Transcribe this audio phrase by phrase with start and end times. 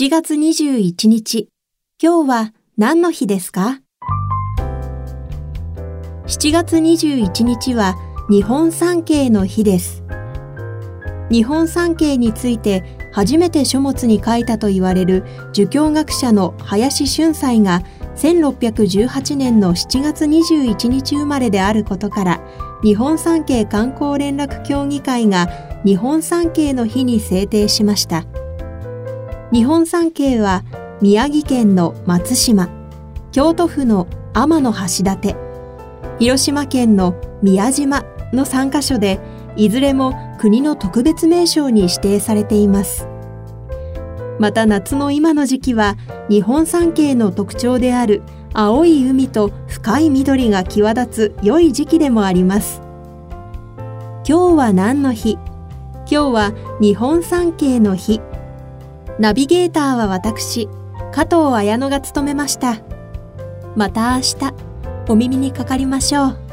[0.00, 1.48] 7月21日、
[2.00, 3.80] 今日は何の日ですか
[6.28, 7.96] ?7 月21日は
[8.30, 10.04] 日本三景の日です。
[11.32, 17.82] 日本三景について初めて書物に書いたと言われる儒教学者の林俊斎が
[18.14, 22.40] 1618年の7月21日生まれであることから
[22.84, 25.48] 日本三景観光連絡協議会が
[25.84, 28.37] 日本三景の日に制定しました。
[29.50, 30.62] 日本三景は
[31.00, 32.68] 宮城県の松島、
[33.32, 34.70] 京都府の天橋
[35.04, 35.36] 立、
[36.18, 38.02] 広島県の宮島
[38.34, 39.18] の3カ所で
[39.56, 43.08] いずれも国の特別名勝に指定されています。
[44.38, 45.96] また夏の今の時期は
[46.28, 48.20] 日本三景の特徴である
[48.52, 52.82] 青い海と深い緑が際立つ良い時期でもあります。
[54.28, 55.38] 今日は何の日？
[56.00, 58.20] 今日は日本三景の日。
[59.18, 60.68] ナビゲーターは私、
[61.12, 62.76] 加藤綾乃が務めました。
[63.74, 64.54] また明日、
[65.08, 66.47] お耳にかかりましょう。